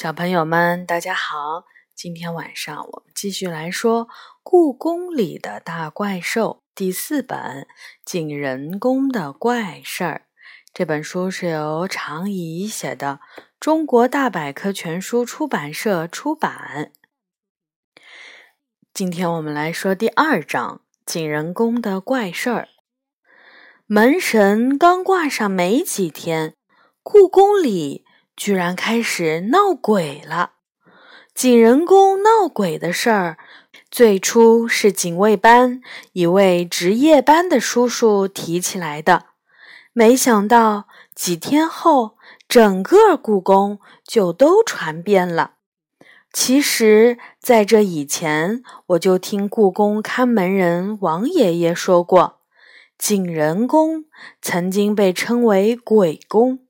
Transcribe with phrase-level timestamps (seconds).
[0.00, 1.64] 小朋友们，大家好！
[1.92, 4.06] 今天晚上我们继续来说
[4.44, 7.36] 《故宫里的大怪兽》第四本
[8.04, 10.22] 《景仁宫的怪事儿》。
[10.72, 13.18] 这本书是由常怡写的，
[13.58, 16.92] 中国大百科全书出版社出版。
[18.94, 22.62] 今天我们来说第二章《景仁宫的怪事儿》。
[23.86, 26.54] 门神刚挂上没几天，
[27.02, 28.04] 故宫里。
[28.38, 30.52] 居然开始闹鬼了！
[31.34, 33.36] 景仁宫闹鬼的事儿，
[33.90, 35.80] 最初是警卫班
[36.12, 39.24] 一位值夜班的叔叔提起来的。
[39.92, 42.16] 没想到几天后，
[42.48, 45.54] 整个故宫就都传遍了。
[46.32, 52.42] 其实，在这以前，我就听故宫看门人王爷爷说过，
[52.96, 54.04] 景仁宫
[54.40, 56.60] 曾经被称为鬼宫。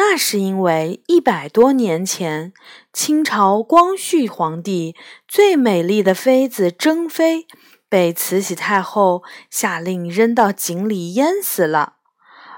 [0.00, 2.52] 那是因为一百多年前，
[2.92, 4.94] 清朝光绪皇帝
[5.26, 7.48] 最美丽的妃子珍妃
[7.88, 11.94] 被慈禧太后下令扔到井里淹死了，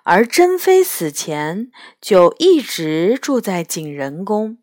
[0.04, 4.58] 而珍妃死前就一直住在景仁宫。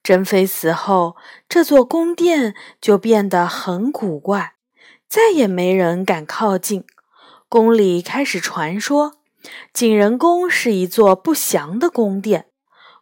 [0.00, 1.16] 珍妃死后，
[1.48, 4.54] 这座宫殿就变得很古怪，
[5.08, 6.84] 再也没人敢靠近。
[7.48, 9.23] 宫里开始传说。
[9.72, 12.46] 景仁宫是一座不祥的宫殿，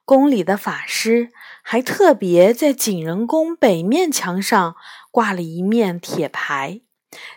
[0.04, 1.30] 宫里的法师
[1.62, 4.76] 还特别在景仁宫北面墙上
[5.10, 6.80] 挂了一面铁牌，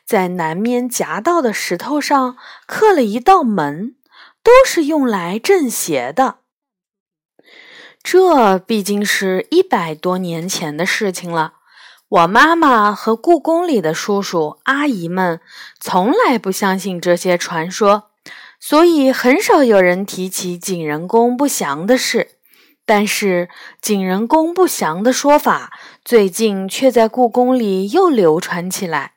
[0.05, 3.95] 在南面夹道的石头上刻了一道门，
[4.41, 6.39] 都是用来镇邪的。
[8.01, 11.55] 这毕竟是一百多年前的事情了，
[12.07, 15.41] 我妈妈和故宫里的叔叔阿姨们
[15.79, 18.11] 从来不相信这些传说。
[18.59, 22.37] 所以很少有人提起景仁宫不祥的事，
[22.85, 23.49] 但是
[23.81, 25.71] 景仁宫不祥的说法
[26.03, 29.13] 最近却在故宫里又流传起来，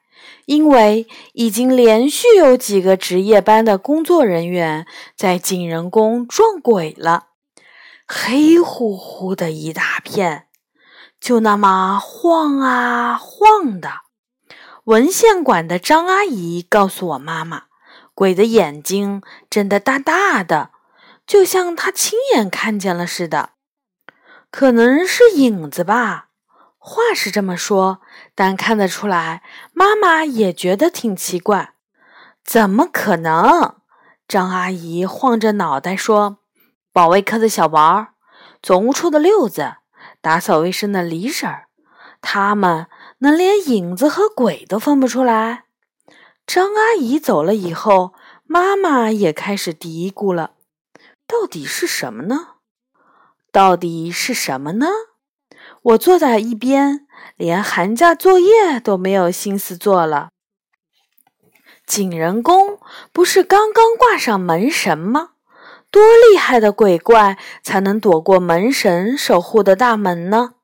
[0.46, 4.86] 因为已经连续有几个值夜班的工作人员
[5.16, 7.28] 在景仁宫撞鬼了，
[8.06, 10.46] 黑乎乎的一大片，
[11.20, 13.90] 就那么晃啊晃的。
[14.84, 17.67] 文献馆的张阿姨告诉我妈妈。
[18.18, 20.70] 鬼的眼睛睁得大大的，
[21.24, 23.50] 就像他亲眼看见了似的。
[24.50, 26.30] 可能是影子吧，
[26.78, 28.00] 话是这么说，
[28.34, 31.74] 但看得出来，妈妈也觉得挺奇怪。
[32.44, 33.76] 怎么可能？
[34.26, 36.38] 张阿姨晃着脑袋说
[36.92, 38.08] ：“保卫科的小王，
[38.60, 39.74] 总务处的六子，
[40.20, 41.68] 打扫卫生的李婶儿，
[42.20, 45.66] 他们能连影子和鬼都分不出来？”
[46.48, 48.14] 张阿姨走了以后，
[48.46, 50.52] 妈妈也开始嘀咕了
[51.28, 52.54] ：“到底是什么呢？
[53.52, 54.86] 到底是什么呢？”
[55.82, 57.06] 我坐在一边，
[57.36, 60.30] 连寒假作业都没有心思做了。
[61.86, 62.78] 景仁宫
[63.12, 65.32] 不是刚刚挂上门神吗？
[65.90, 70.54] 多厉害的鬼怪才能躲过门神守护的大门呢？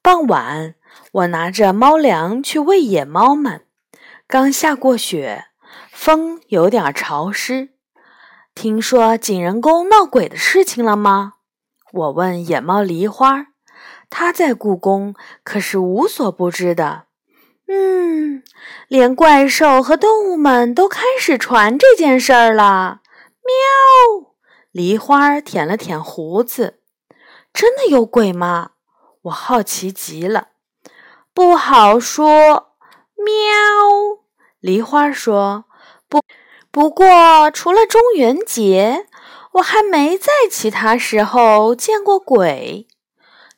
[0.00, 0.76] 傍晚，
[1.10, 3.66] 我拿着猫粮去喂野猫们。
[4.30, 5.46] 刚下过雪，
[5.90, 7.70] 风有点潮湿。
[8.54, 11.32] 听说景仁宫闹鬼的事情了吗？
[11.92, 13.46] 我问野猫梨花，
[14.08, 17.06] 它在故宫可是无所不知的。
[17.66, 18.44] 嗯，
[18.86, 23.00] 连怪兽和动物们都开始传这件事儿了。
[23.42, 24.34] 喵！
[24.70, 26.78] 梨花舔了舔胡子。
[27.52, 28.70] 真的有鬼吗？
[29.22, 30.50] 我好奇极了。
[31.34, 32.68] 不好说。
[33.16, 34.19] 喵。
[34.60, 35.64] 梨花说
[36.06, 36.22] ：“不，
[36.70, 39.06] 不过除了中元节，
[39.52, 42.86] 我还没在其他时候见过鬼。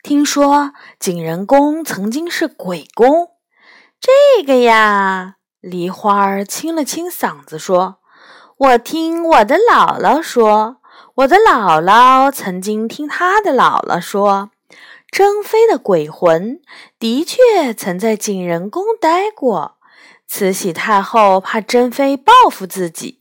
[0.04, 3.30] 听说景仁宫曾经是鬼宫，
[4.00, 7.96] 这个呀。”梨花清了清嗓子说
[8.56, 10.76] ：“我听我的姥姥说，
[11.16, 14.50] 我的姥姥曾经听她的姥姥说，
[15.10, 16.60] 珍妃的鬼魂
[17.00, 19.78] 的确曾在景仁宫待过。”
[20.34, 23.20] 慈禧太后怕珍妃报复自己，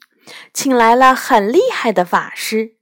[0.54, 2.78] 请来了很厉害的法师。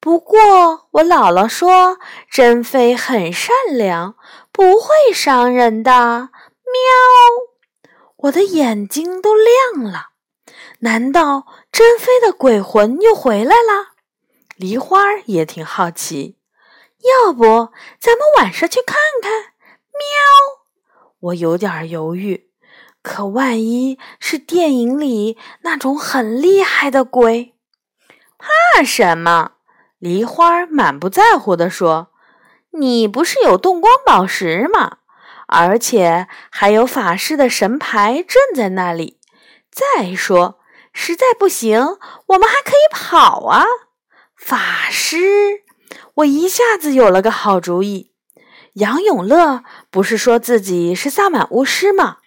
[0.00, 1.98] 不过我姥姥说，
[2.30, 4.16] 珍妃很善良，
[4.50, 5.90] 不会伤人的。
[5.92, 6.30] 喵！
[8.16, 10.06] 我的眼睛都亮了。
[10.78, 13.88] 难道珍妃的鬼魂又回来了？
[14.56, 16.38] 梨花也挺好奇。
[17.26, 17.44] 要不
[18.00, 19.30] 咱们晚上去看看？
[19.92, 20.64] 喵！
[21.20, 22.45] 我有点犹豫。
[23.06, 27.54] 可万一是电影里那种很厉害的鬼，
[28.36, 29.52] 怕什么？
[30.00, 32.08] 梨花满不在乎地说
[32.76, 34.98] ：“你不是有动光宝石吗？
[35.46, 39.20] 而且还有法师的神牌镇在那里。
[39.70, 40.58] 再说，
[40.92, 41.80] 实在不行，
[42.26, 43.64] 我们还可以跑啊！
[44.36, 45.62] 法师，
[46.14, 48.10] 我一下子有了个好主意。
[48.74, 49.62] 杨永乐
[49.92, 52.18] 不是说自己是萨满巫师吗？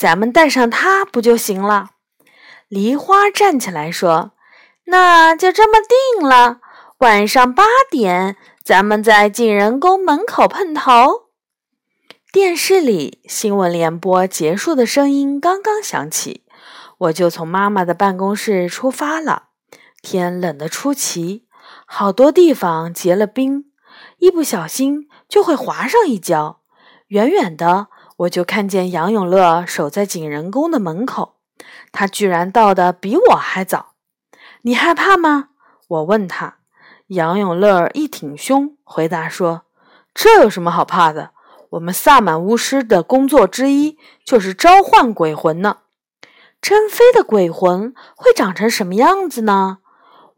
[0.00, 1.90] 咱们带上它不就行了？
[2.68, 4.32] 梨花站起来说
[4.88, 6.60] ：“那就这么定了，
[7.00, 11.26] 晚上八点，咱们在景仁宫门口碰头。”
[12.32, 16.46] 电视里新闻联播结束的声音刚刚响起，
[16.96, 19.48] 我就从妈妈的办公室出发了。
[20.00, 21.44] 天冷得出奇，
[21.84, 23.66] 好多地方结了冰，
[24.16, 26.62] 一不小心就会滑上一跤。
[27.08, 27.88] 远远的，
[28.20, 31.36] 我就看见杨永乐守在景仁宫的门口，
[31.90, 33.94] 他居然到的比我还早。
[34.62, 35.50] 你害怕吗？
[35.88, 36.58] 我问他。
[37.06, 39.62] 杨永乐一挺胸，回答说
[40.12, 41.30] ：“这有什么好怕的？”
[41.70, 45.78] 我们萨满巫师的工作之一就是召唤鬼魂呢。
[46.60, 49.78] 珍妃的鬼魂会长成什么样子呢？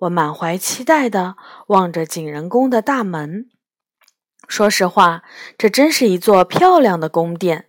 [0.00, 1.36] 我满怀期待地
[1.66, 3.48] 望着景仁宫的大门。
[4.46, 5.22] 说实话，
[5.58, 7.66] 这真是一座漂亮的宫殿。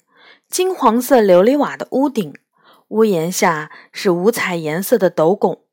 [0.53, 2.31] 金黄色琉璃瓦的屋顶，
[2.89, 5.63] 屋檐下是五彩颜色的斗拱，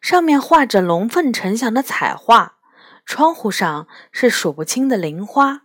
[0.00, 2.58] 上面画着龙凤呈祥的彩画。
[3.04, 5.62] 窗户上是数不清的菱花。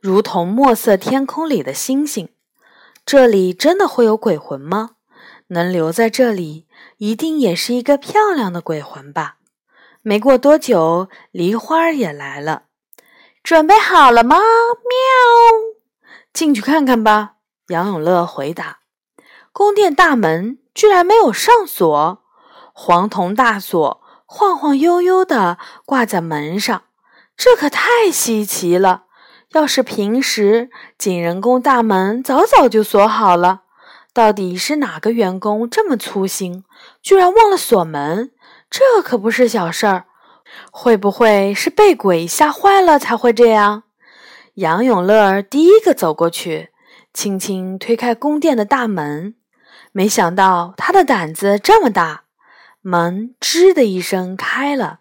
[0.00, 2.28] 如同墨色天空里的星星，
[3.06, 4.96] 这里真的会有鬼魂吗？
[5.46, 6.66] 能留在这里，
[6.98, 9.38] 一定也是一个漂亮的鬼魂吧。
[10.02, 12.64] 没过多久，梨花也来了。
[13.42, 14.36] 准备好了吗？
[14.36, 16.12] 喵！
[16.34, 17.36] 进去看看吧。
[17.72, 18.78] 杨永乐回答。
[19.50, 22.22] 宫殿大门居然没有上锁，
[22.72, 26.82] 黄铜大锁晃晃悠悠地挂在门上，
[27.36, 29.04] 这可太稀奇了。
[29.52, 33.62] 要是平时，景仁宫大门早早就锁好了。
[34.14, 36.64] 到底是哪个员工这么粗心，
[37.02, 38.30] 居然忘了锁门？
[38.70, 40.04] 这可不是小事儿。
[40.70, 43.84] 会不会是被鬼吓坏了才会这样？
[44.54, 46.71] 杨永乐第一个走过去，
[47.12, 49.34] 轻轻推开宫殿的大门。
[49.92, 52.24] 没想到他的胆子这么大，
[52.80, 55.00] 门吱的一声开了。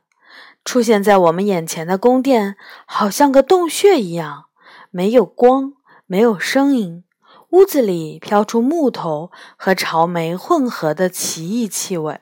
[0.63, 2.55] 出现在我们眼前的宫殿，
[2.85, 4.45] 好像个洞穴一样，
[4.91, 5.73] 没有光，
[6.05, 7.03] 没有声音。
[7.49, 12.21] 屋子里飘出木头和潮霉混合的奇异气味，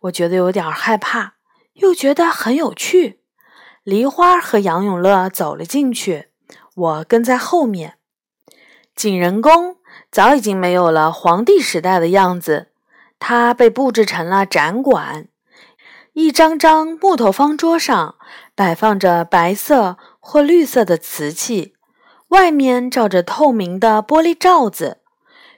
[0.00, 1.34] 我觉得有点害怕，
[1.74, 3.20] 又觉得很有趣。
[3.84, 6.30] 梨花和杨永乐走了进去，
[6.74, 7.98] 我跟在后面。
[9.00, 9.76] 景仁宫
[10.12, 12.68] 早已经没有了皇帝时代的样子，
[13.18, 15.26] 它被布置成了展馆。
[16.12, 18.16] 一张张木头方桌上
[18.54, 21.72] 摆放着白色或绿色的瓷器，
[22.28, 24.98] 外面罩着透明的玻璃罩子。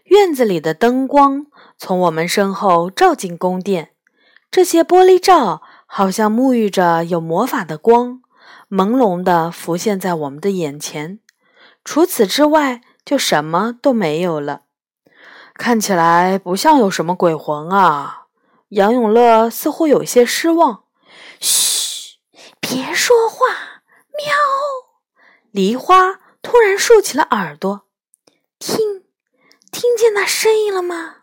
[0.05, 1.47] 院子里的灯光
[1.77, 3.91] 从我们身后照进宫殿，
[4.53, 8.21] 这些玻璃罩好像沐浴着有魔法的光，
[8.71, 11.19] 朦胧地浮现在我们的眼前。
[11.85, 14.63] 除此之外，就什么都没有了。
[15.55, 18.27] 看起来不像有什么鬼魂啊。
[18.71, 20.85] 杨永乐似乎有些失望。
[21.41, 22.19] 嘘，
[22.59, 23.47] 别说话！
[24.17, 24.35] 喵！
[25.51, 27.87] 梨花突然竖起了耳朵，
[28.59, 29.05] 听，
[29.71, 31.17] 听见那声音了吗？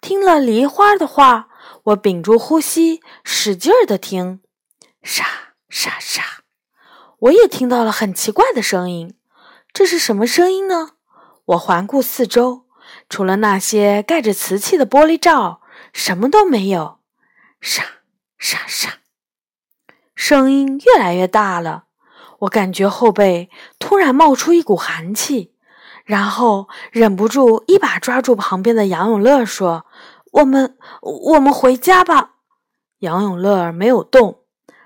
[0.00, 1.48] 听了梨花的话，
[1.84, 4.40] 我屏住呼吸，使劲儿的听。
[5.02, 5.26] 沙
[5.68, 6.22] 沙沙！
[7.18, 9.14] 我也听到了很奇怪的声音。
[9.74, 10.92] 这是什么声音呢？
[11.46, 12.64] 我环顾四周，
[13.08, 15.60] 除了那些盖着瓷器的玻璃罩。
[15.92, 17.00] 什么都没有，
[17.60, 17.84] 沙
[18.38, 18.98] 沙沙，
[20.14, 21.84] 声音越来越大了。
[22.40, 25.54] 我感觉后背突然冒出一股寒气，
[26.04, 29.86] 然后忍不住一把抓住旁边的杨永乐，说
[30.32, 32.34] ：“我们，我们回家吧。”
[33.00, 34.42] 杨永乐没有动，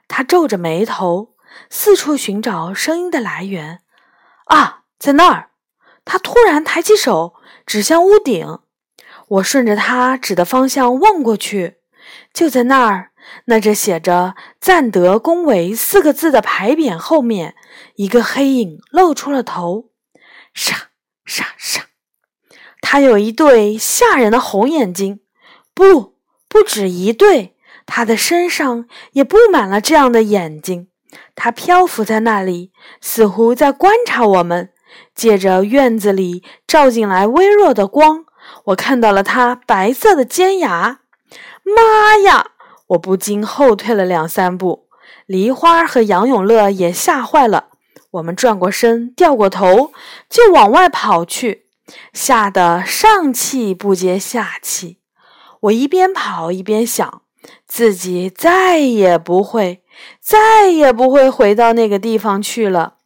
[0.09, 1.35] 他皱着眉头，
[1.71, 3.81] 四处寻找声音的来源。
[4.47, 5.51] 啊，在那儿！
[6.05, 7.35] 他突然抬起手
[7.67, 8.59] 指向屋顶。
[9.29, 11.77] 我顺着他指的方向望过去，
[12.33, 13.11] 就在那儿，
[13.45, 17.55] 那只写着“赞德恭维”四个字的牌匾后面，
[17.97, 19.91] 一个黑影露出了头。
[20.55, 20.89] 傻
[21.27, 21.89] 傻傻！
[22.81, 25.21] 他有一对吓人的红眼睛，
[25.75, 26.17] 不，
[26.49, 30.89] 不止一对，他的身上也布满了这样的眼睛。
[31.35, 34.73] 他漂浮在那里，似乎在观察我们，
[35.19, 38.25] 借着院子里照进来微弱的光。
[38.67, 41.01] 我看到了它白色的尖牙，
[41.65, 42.53] 妈呀！
[42.91, 44.87] 我不禁后退了两三步。
[45.27, 47.71] 梨花和杨永乐也吓坏了。
[48.13, 49.93] 我们转过身，掉过头，
[50.31, 51.67] 就往外跑去，
[52.13, 55.01] 吓得上气不接下气。
[55.63, 57.23] 我一边跑一边想，
[57.67, 59.83] 自己再也不会，
[60.21, 62.98] 再也不会回到那个地方去了。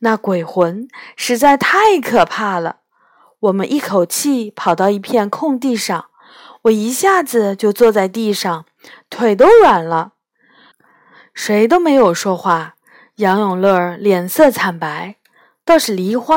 [0.00, 2.80] 那鬼魂实在太可怕了。
[3.40, 6.10] 我们一口气跑到一片空地上，
[6.62, 8.66] 我一下子就坐在地上，
[9.08, 10.12] 腿都软了。
[11.32, 12.74] 谁都没有说话。
[13.16, 15.16] 杨永乐脸色惨白，
[15.64, 16.36] 倒是梨花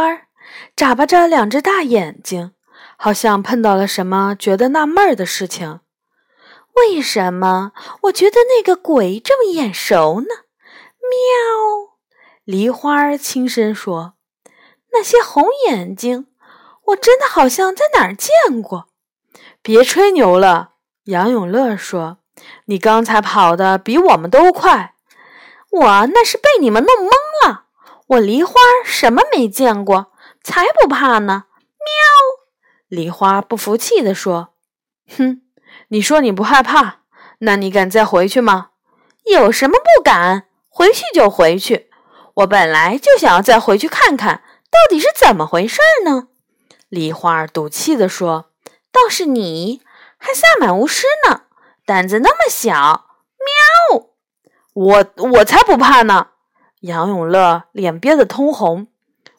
[0.76, 2.52] 眨巴着两只大眼睛，
[2.98, 5.80] 好像碰到了什么觉得纳闷儿的事情。
[6.76, 7.72] 为什么
[8.04, 10.28] 我觉得那个鬼这么眼熟呢？
[11.10, 11.93] 喵！
[12.46, 14.16] 梨花轻声说
[14.92, 16.28] ：“那些红眼睛，
[16.88, 18.90] 我真的好像在哪儿见过。”
[19.64, 20.72] 别吹牛了，
[21.06, 22.18] 杨永乐说
[22.66, 24.96] ：“你刚才跑的比我们都快。”
[25.72, 27.12] 我那是被你们弄懵
[27.48, 27.68] 了。
[28.08, 30.12] 我梨花什么没见过，
[30.44, 31.46] 才不怕呢！
[31.80, 32.90] 喵！
[32.90, 34.50] 梨花不服气地说
[35.18, 35.42] ：“哼，
[35.88, 37.00] 你说你不害怕，
[37.40, 38.72] 那你敢再回去吗？
[39.26, 40.48] 有什么不敢？
[40.68, 41.90] 回去就回去。
[42.36, 46.28] 我本来就想要再回去看看，到底是怎么回事呢？”
[46.90, 48.52] 梨花赌气地说
[48.92, 49.82] ：“倒是你，
[50.18, 51.42] 还萨满巫师呢，
[51.86, 53.08] 胆子那么小。”
[53.94, 54.08] 喵！
[54.74, 56.28] 我我才不怕呢！
[56.82, 58.88] 杨永乐脸憋得通红。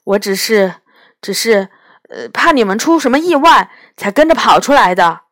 [0.05, 0.75] 我只是，
[1.21, 1.71] 只是，
[2.11, 5.23] 呃，怕你们出什么意外，才跟着跑出来的。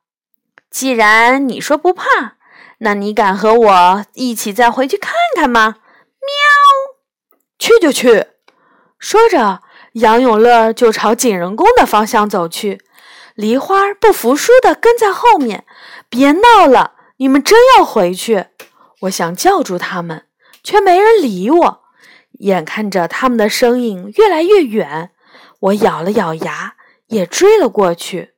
[0.71, 2.37] 既然你说不怕，
[2.79, 5.77] 那你敢和我一起再回去看看吗？
[7.63, 8.27] 去就去。
[8.99, 12.81] 说着，杨永乐就朝景仁宫的方向走去。
[13.37, 15.65] 梨花不服输的跟在后面。
[16.11, 18.47] 别闹了，你们真要回去？
[19.03, 20.25] 我想叫住他们，
[20.65, 21.83] 却没人理我。
[22.41, 25.13] 眼看着他们的身影越来越远，
[25.61, 26.75] 我咬了咬牙，
[27.07, 28.33] 也追了过去。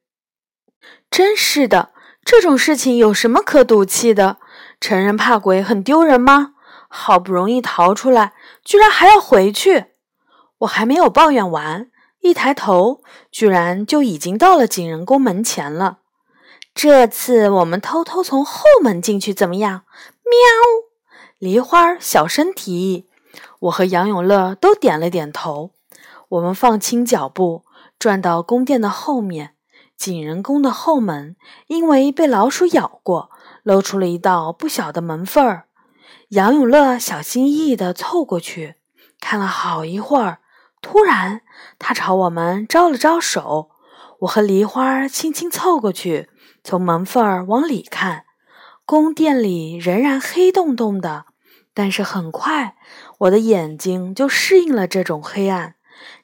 [1.10, 4.36] 真是的，这种事情有什么可赌气的？
[4.78, 6.53] 成人怕鬼很丢人吗？
[6.96, 8.34] 好不容易逃出来，
[8.64, 9.86] 居然还要回去！
[10.58, 15.98] 我还没有抱怨完，一抬头，居然就已经到了景仁宫门前了。
[16.72, 19.82] 这次我们偷偷从后门进去，怎么样？
[20.24, 20.32] 喵！
[21.40, 23.08] 梨花小声提议，
[23.58, 25.72] 我和杨永乐都点了点头。
[26.28, 27.64] 我们放轻脚步，
[27.98, 29.56] 转到宫殿的后面。
[29.96, 31.36] 景仁宫的后门
[31.66, 33.30] 因为被老鼠咬过，
[33.64, 35.66] 露出了一道不小的门缝儿。
[36.34, 38.74] 杨永乐小心翼翼地凑过去，
[39.20, 40.38] 看了好一会儿。
[40.82, 41.42] 突然，
[41.78, 43.70] 他朝我们招了招手。
[44.22, 46.28] 我和梨花轻轻凑过去，
[46.64, 48.24] 从门缝儿往里看。
[48.84, 51.26] 宫殿里仍然黑洞洞的，
[51.72, 52.74] 但是很快
[53.18, 55.76] 我的眼睛就适应了这种黑暗。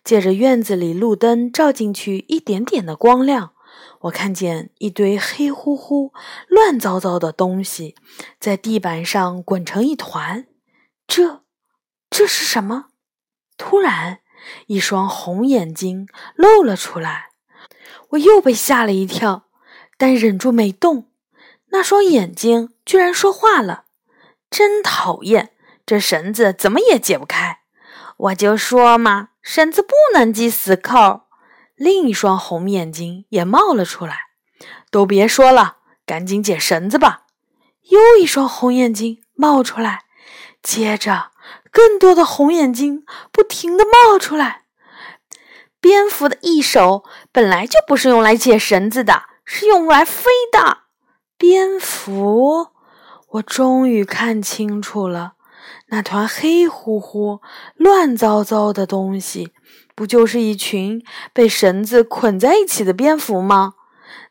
[0.02, 3.52] 借着院子里路灯照进去一点点的光亮，
[4.00, 6.12] 我看见一堆黑乎乎、
[6.48, 7.94] 乱糟糟的东西
[8.38, 10.46] 在地板上滚成一团。
[11.06, 11.44] 这，
[12.08, 12.86] 这是什么？
[13.58, 14.20] 突然，
[14.68, 17.30] 一双红眼睛露了出来，
[18.10, 19.44] 我又被吓了一跳，
[19.98, 21.10] 但忍住没动。
[21.72, 23.84] 那双眼睛居然说话了，
[24.50, 25.52] 真讨厌！
[25.84, 27.60] 这绳子怎么也解不开。
[28.16, 31.22] 我就说嘛，绳子不能系死扣。
[31.80, 34.18] 另一双红眼睛也冒了出来，
[34.90, 37.22] 都别说了，赶紧解绳子吧。
[37.88, 40.02] 又一双红眼睛冒出来，
[40.62, 41.30] 接着
[41.70, 44.64] 更多的红眼睛不停地冒出来。
[45.80, 50.80] 蝙蝠的翼手本来就不是用来解绳子的，是用来飞的。
[51.38, 52.68] 蝙蝠，
[53.30, 55.32] 我终于看清楚了，
[55.86, 57.40] 那团黑乎乎、
[57.74, 59.54] 乱糟糟的东西，
[60.00, 61.04] 不就是一群
[61.34, 63.74] 被绳子捆在一起的蝙蝠吗？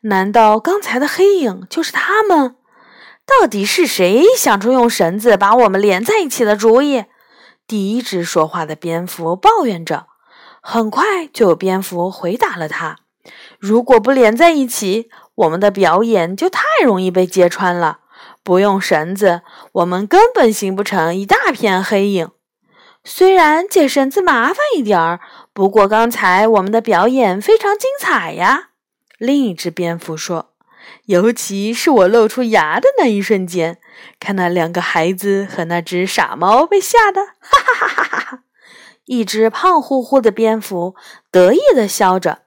[0.01, 2.55] 难道刚才的黑影就是他们？
[3.27, 7.05] 到底是谁想出用绳子把我们连在一起的主意？
[7.67, 10.07] 第一只说话的蝙蝠抱怨着。
[10.59, 12.95] 很快就有蝙蝠回答了他
[13.61, 17.99] ：“如果不连在一起。”我们的表演就太容易被揭穿了。
[18.43, 22.31] 不用绳子，我们根本形不成一大片黑影。
[23.05, 25.21] 虽然解绳子麻烦一点儿，
[25.53, 28.69] 不过刚才我们的表演非常精彩呀。
[29.17, 30.53] 另一只蝙蝠说
[31.07, 33.79] ：“尤其是我露出牙的那一瞬间，
[34.19, 38.43] 看那两个孩子和那只傻猫被吓得，哈哈哈哈哈哈！”
[39.05, 40.95] 一只胖乎乎的蝙蝠
[41.31, 42.43] 得意地笑着。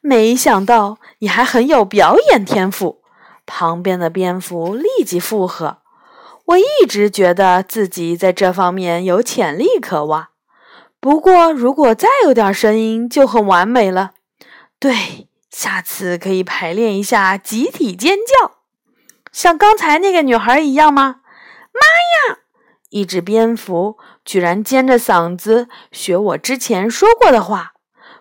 [0.00, 3.02] 没想到你还很有表演天赋，
[3.46, 5.78] 旁边的蝙蝠立即附和
[6.44, 10.33] ：“我一直觉得自己在这方面有潜力可挖。
[11.04, 14.12] 不过如果再有点声音，就很完美了。
[14.78, 18.52] 对，下次可以排练一下集体尖叫，
[19.30, 21.16] 像刚才那个女孩一样吗？
[21.74, 22.38] 妈呀！
[22.88, 27.74] 一只蝙蝠居然尖着嗓子学我之前说过的话，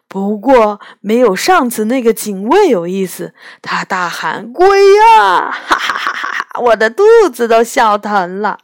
[0.09, 3.33] 不过没有上次那个警卫有意思。
[3.61, 6.59] 他大喊：“鬼呀！”哈哈哈哈哈！
[6.59, 8.57] 我的肚子都笑疼了。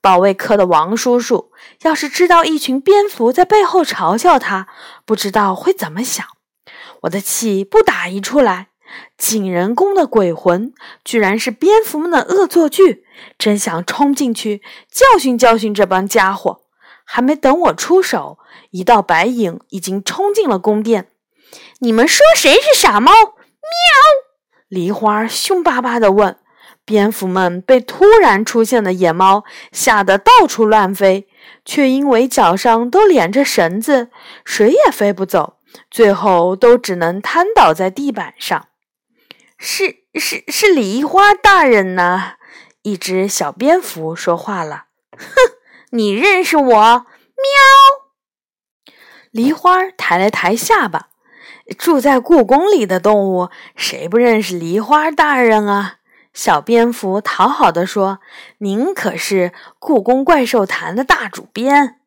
[0.00, 1.50] 保卫科的王叔叔
[1.82, 4.68] 要是知道一群蝙蝠在背后嘲笑他，
[5.04, 6.24] 不知道会怎么想。
[7.02, 8.68] 我的气不打一处来。
[9.18, 10.72] 景仁宫的鬼魂
[11.04, 13.04] 居然是蝙蝠们的恶作剧，
[13.36, 16.60] 真想冲进去教训教训这帮家伙。
[17.04, 18.38] 还没等我出手，
[18.70, 21.10] 一道白影已经冲进了宫殿。
[21.80, 23.12] 你们说谁是傻猫？
[23.12, 23.32] 喵！
[24.68, 26.38] 梨花凶巴巴地问。
[26.86, 31.28] 蝙蝠们被突然出现的野猫吓得到处乱飞，
[31.64, 34.08] 却因为脚上都连着绳子，
[34.44, 35.56] 谁也飞不走，
[35.90, 38.68] 最后都只能瘫倒在地板上。
[39.58, 42.34] 是是是，梨花大人呐！
[42.82, 44.84] 一只小蝙蝠说话了
[45.18, 45.34] ：“哼，
[45.90, 48.94] 你认识我？”喵。
[49.32, 51.08] 梨花抬了抬下巴
[51.76, 55.95] ：“住在故宫里的动物，谁不认识梨花大人啊？”
[56.36, 58.18] 小蝙蝠讨好的说
[58.60, 61.98] ：“您可是故宫怪兽谈的大主编，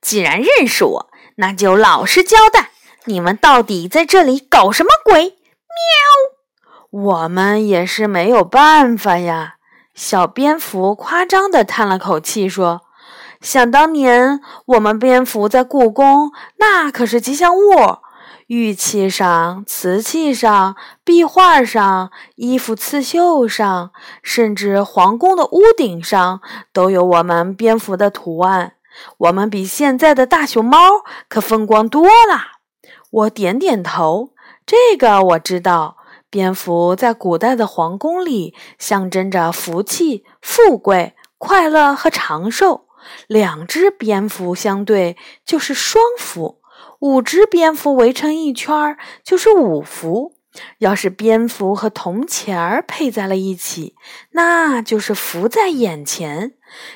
[0.00, 2.70] 既然认识我，那就老实交代，
[3.04, 6.88] 你们到底在这里搞什么鬼？”喵。
[6.88, 9.56] 我们也是没有办法呀。
[9.92, 12.80] 小蝙蝠夸张地叹了口气说
[13.42, 17.98] ：“想当年，我们蝙蝠在故宫，那可是吉祥物，
[18.46, 23.90] 玉器上、瓷器上、壁画上、衣服刺绣上，
[24.22, 26.40] 甚至皇宫的屋顶上，
[26.72, 28.74] 都有我们蝙蝠的图案。
[29.18, 30.78] 我们比现在的大熊猫
[31.28, 32.56] 可风光多了。”
[33.10, 34.30] 我点点头，
[34.64, 35.96] 这个我知道。
[36.28, 42.86] 蝙蝠在古代的皇宫里象征着福气、富贵、快乐和长寿。
[43.26, 46.60] 两只蝙蝠相对就是双福，
[47.00, 50.32] 五只蝙蝠围成一圈儿就是五福。
[50.78, 53.94] 要是蝙蝠和铜钱儿配在了一起，
[54.30, 56.54] 那就是福在眼前。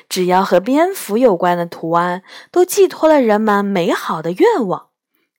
[0.09, 4.87] 只要和蝙蝠有关的图案，都寄托了人们美好的愿望。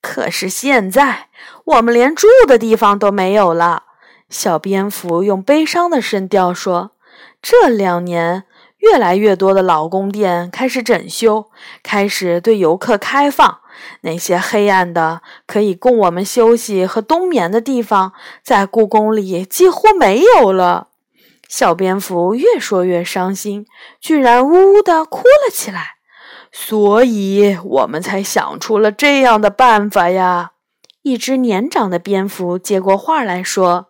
[0.00, 1.30] 可是现在，
[1.64, 3.84] 我们连住的地方都没有了。
[4.28, 6.92] 小蝙蝠用悲伤的声调说
[7.42, 8.44] ：“这两年，
[8.78, 11.50] 越来越多的老宫殿开始整修，
[11.82, 13.61] 开始对游客开放。
[14.02, 20.88] 那些黑暗的可以供我们休息和冬眠的地方，在故宫里几乎没有了。”
[21.48, 23.66] 小蝙蝠越说越伤心，
[24.00, 25.96] 居然呜呜地哭了起来。
[26.50, 30.52] 所以我们才想出了这样的办法呀！
[31.02, 33.88] 一只年长的蝙蝠接过话来说。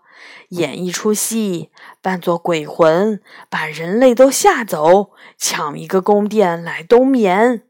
[0.51, 1.71] 演一出戏，
[2.03, 7.63] 扮作鬼魂，把人类都吓走，抢一个宫殿来冬眠。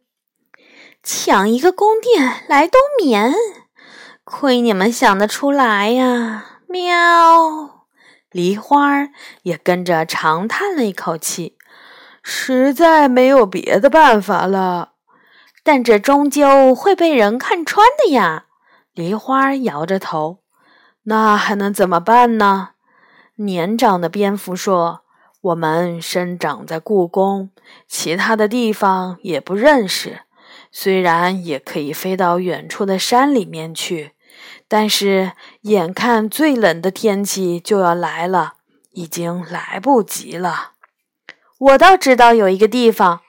[1.03, 3.35] 抢一个宫殿来冬眠，
[4.23, 6.61] 亏你们想得出来呀！
[6.69, 7.87] 喵，
[8.31, 9.09] 梨花
[9.43, 11.59] 也跟着长叹了一口气，
[12.23, 14.93] 实在没有别的办法了。
[15.65, 18.45] 但这终究会被人看穿的呀！
[18.95, 20.39] 梨花摇着头。
[21.05, 22.71] 那还能怎么办呢？
[23.37, 25.01] 年长的蝙蝠说
[25.43, 27.51] ：“我们生长在故宫，
[27.89, 30.21] 其他的地方也不认识。
[30.73, 34.13] 虽然也可以飞到远处的山里面去，
[34.67, 38.55] 但是眼看最冷的天气就要来了，
[38.93, 40.73] 已经来不及了。
[41.59, 43.21] 我倒知道有一个地方。”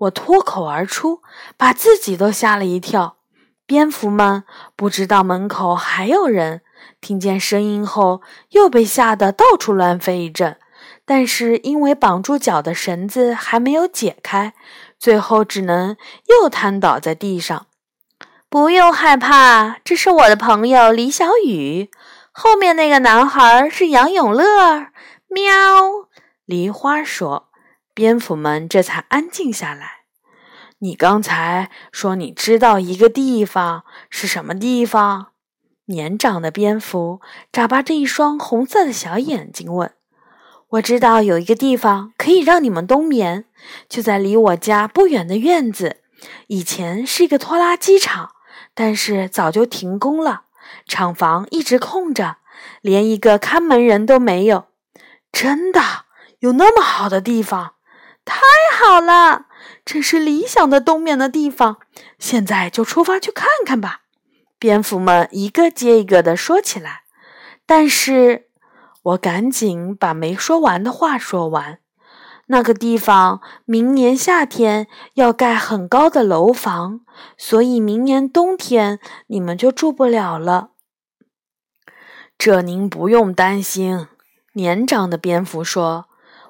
[0.00, 1.20] 我脱口而出，
[1.58, 3.18] 把自己都吓了一跳。
[3.66, 6.62] 蝙蝠们不知道门口还有人。
[7.02, 10.56] 听见声音后，又被吓得到处乱飞一阵，
[11.04, 14.54] 但是因为绑住脚的绳子还没有解开，
[15.00, 15.96] 最后只能
[16.28, 17.66] 又瘫倒在地上。
[18.50, 21.90] 不用害怕，这是我的朋友李小雨。
[22.30, 24.88] 后面那个男孩是杨永乐。
[25.28, 25.52] 喵，
[26.44, 27.48] 梨花说。
[27.92, 30.04] 蝙蝠们这才安静下来。
[30.78, 35.32] 你刚才说你知道一个地方是什么地方？
[35.86, 37.20] 年长的蝙蝠
[37.52, 39.92] 眨巴着一双红色的小眼睛问
[40.70, 43.44] ：“我知道有一个地方可以让你们冬眠，
[43.88, 45.96] 就在离我家不远的院子。
[46.46, 48.30] 以前是一个拖拉机厂，
[48.72, 50.42] 但是早就停工了，
[50.86, 52.36] 厂房一直空着，
[52.82, 54.66] 连一个看门人都没有。
[55.32, 55.80] 真的
[56.38, 57.74] 有那么好的地方？
[58.24, 58.36] 太
[58.78, 59.46] 好了！
[59.84, 61.78] 真是理想的冬眠的地方。
[62.18, 64.02] 现在就出发去看看吧！
[64.58, 67.02] 蝙蝠们一个接一个的说起来。
[67.66, 68.49] 但是
[69.02, 71.78] 我赶紧把没说完的话说完。
[72.46, 77.00] 那个地方明年夏天要盖很高的楼房，
[77.38, 80.70] 所以明年冬天你们就住不了了。
[82.36, 84.08] 这您不用担心。
[84.54, 86.06] 年长的蝙蝠说：“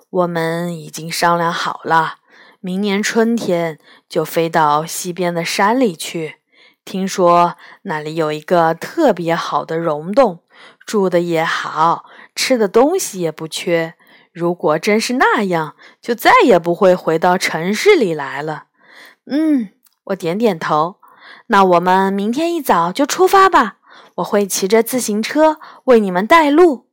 [0.08, 2.14] 我们已经商量好了，
[2.60, 6.36] 明年春天就飞到西边的山里去。
[6.82, 10.44] 听说那里有一个特别好的溶洞，
[10.86, 13.94] 住的也好，吃的东西也不缺。
[14.32, 18.64] 如果真是那样，就再也不会回到城市里来了。”
[19.26, 19.70] 嗯，
[20.04, 20.96] 我点点头。
[21.48, 23.78] 那我们明天一早就出发吧。
[24.16, 26.86] 我会骑着自行车为你们带路。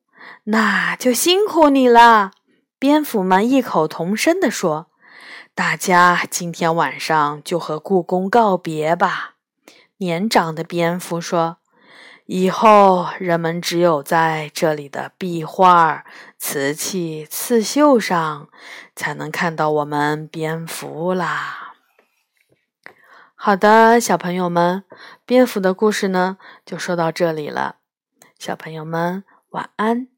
[0.45, 2.31] 那就辛苦你了，
[2.79, 4.87] 蝙蝠们异口同声地说
[5.53, 9.35] ：“大家今天晚上就和故宫告别吧。”
[9.97, 11.57] 年长的蝙蝠说
[12.27, 16.05] ：“以后人们只有在这里的壁画、
[16.37, 18.49] 瓷器、刺绣上
[18.95, 21.73] 才能看到我们蝙蝠啦。”
[23.39, 24.83] 好的，小朋友们，
[25.25, 27.77] 蝙蝠的故事呢就说到这里了。
[28.37, 30.16] 小朋友们，晚安。